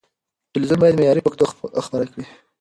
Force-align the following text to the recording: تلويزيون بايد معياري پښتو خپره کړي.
تلويزيون 0.53 0.79
بايد 0.81 0.95
معياري 0.99 1.21
پښتو 1.27 1.43
خپره 1.85 2.05
کړي. 2.11 2.25